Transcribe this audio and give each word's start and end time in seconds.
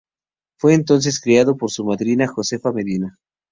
Fue 0.59 0.73
entonces 0.73 1.21
criado 1.21 1.55
por 1.57 1.69
su 1.69 1.85
madrina, 1.85 2.25
Josefa 2.25 2.71
Medina. 2.71 3.19